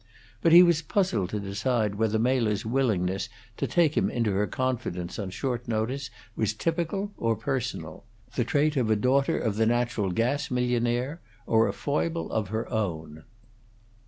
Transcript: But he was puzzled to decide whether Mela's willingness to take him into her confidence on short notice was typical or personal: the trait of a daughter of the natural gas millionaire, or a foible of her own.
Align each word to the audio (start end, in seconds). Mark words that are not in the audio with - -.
But 0.41 0.51
he 0.51 0.63
was 0.63 0.81
puzzled 0.81 1.29
to 1.29 1.39
decide 1.39 1.93
whether 1.93 2.17
Mela's 2.17 2.65
willingness 2.65 3.29
to 3.57 3.67
take 3.67 3.95
him 3.95 4.09
into 4.09 4.31
her 4.31 4.47
confidence 4.47 5.19
on 5.19 5.29
short 5.29 5.67
notice 5.67 6.09
was 6.35 6.55
typical 6.55 7.11
or 7.17 7.35
personal: 7.35 8.03
the 8.35 8.43
trait 8.43 8.75
of 8.77 8.89
a 8.89 8.95
daughter 8.95 9.37
of 9.37 9.57
the 9.57 9.67
natural 9.67 10.09
gas 10.09 10.49
millionaire, 10.49 11.21
or 11.45 11.67
a 11.67 11.71
foible 11.71 12.31
of 12.31 12.47
her 12.47 12.67
own. 12.73 13.25